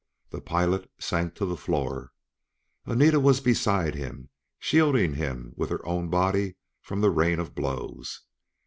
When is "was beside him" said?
3.19-4.29